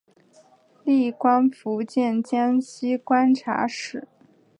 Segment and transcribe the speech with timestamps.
[0.83, 4.07] 历官福建江西观察使。